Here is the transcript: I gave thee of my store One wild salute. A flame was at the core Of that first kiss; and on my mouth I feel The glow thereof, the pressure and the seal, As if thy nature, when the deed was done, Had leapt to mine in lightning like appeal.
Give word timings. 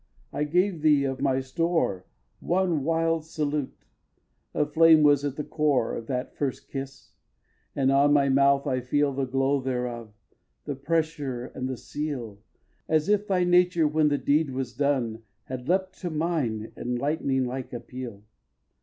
I 0.33 0.45
gave 0.45 0.81
thee 0.81 1.03
of 1.03 1.21
my 1.21 1.39
store 1.41 2.07
One 2.39 2.83
wild 2.83 3.23
salute. 3.23 3.85
A 4.51 4.65
flame 4.65 5.03
was 5.03 5.23
at 5.23 5.35
the 5.35 5.43
core 5.43 5.93
Of 5.95 6.07
that 6.07 6.33
first 6.35 6.67
kiss; 6.69 7.11
and 7.75 7.91
on 7.91 8.11
my 8.11 8.27
mouth 8.27 8.65
I 8.65 8.79
feel 8.81 9.13
The 9.13 9.25
glow 9.27 9.61
thereof, 9.61 10.11
the 10.65 10.73
pressure 10.73 11.45
and 11.45 11.69
the 11.69 11.77
seal, 11.77 12.39
As 12.89 13.09
if 13.09 13.27
thy 13.27 13.43
nature, 13.43 13.87
when 13.87 14.07
the 14.07 14.17
deed 14.17 14.49
was 14.49 14.73
done, 14.73 15.21
Had 15.43 15.69
leapt 15.69 15.99
to 15.99 16.09
mine 16.09 16.71
in 16.75 16.95
lightning 16.95 17.45
like 17.45 17.71
appeal. 17.71 18.23